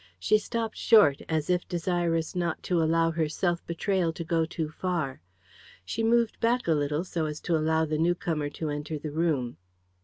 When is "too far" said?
4.47-5.21